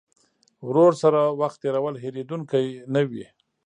ورور 0.67 0.91
سره 1.01 1.21
وخت 1.41 1.57
تېرول 1.63 1.95
هېرېدونکی 2.03 2.65
نه 2.93 3.01
وي. 3.09 3.25